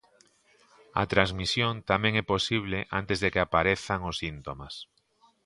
A 1.01 1.03
transmisión 1.13 1.73
tamén 1.91 2.13
é 2.21 2.23
posible 2.33 2.77
antes 2.99 3.17
de 3.23 3.29
que 3.33 3.41
aparezan 3.45 3.99
os 4.09 4.19
síntomas. 4.23 4.73